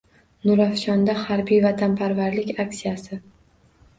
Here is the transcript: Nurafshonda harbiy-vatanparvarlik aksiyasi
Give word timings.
Nurafshonda 0.49 1.15
harbiy-vatanparvarlik 1.25 2.49
aksiyasi 2.65 3.21